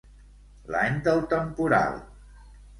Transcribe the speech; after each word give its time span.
L'any 0.77 0.97
del 1.09 1.23
temporal. 1.35 2.03